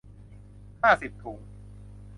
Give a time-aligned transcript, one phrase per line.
[0.81, 1.39] ห้าสิบถุง